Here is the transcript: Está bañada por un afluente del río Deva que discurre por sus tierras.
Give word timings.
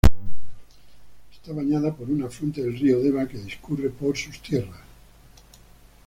Está 1.31 1.53
bañada 1.53 1.93
por 1.93 2.09
un 2.09 2.23
afluente 2.23 2.63
del 2.63 2.73
río 2.75 3.03
Deva 3.03 3.27
que 3.27 3.37
discurre 3.37 3.91
por 3.91 4.17
sus 4.17 4.41
tierras. 4.41 4.81